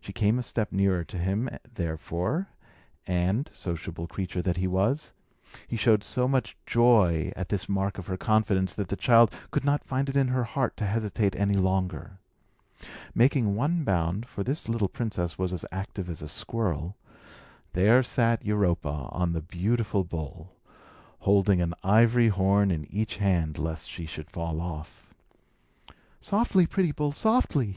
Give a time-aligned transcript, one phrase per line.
[0.00, 2.48] She came a step nearer to him, therefore;
[3.06, 5.12] and sociable creature that he was
[5.68, 9.66] he showed so much joy at this mark of her confidence, that the child could
[9.66, 12.18] not find it in her heart to hesitate any longer.
[13.14, 16.96] Making one bound (for this little princess was as active as a squirrel),
[17.74, 20.56] there sat Europa on the beautiful bull,
[21.18, 25.12] holding an ivory horn in each hand, lest she should fall off.
[26.18, 27.74] "Softly, pretty bull, softly!"